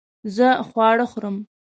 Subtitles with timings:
[0.35, 1.35] زه خواړه خورم